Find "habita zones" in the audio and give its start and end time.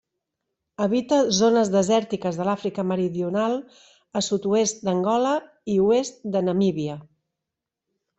0.83-1.67